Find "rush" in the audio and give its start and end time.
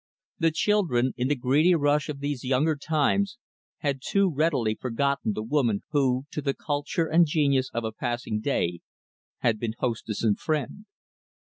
1.75-2.09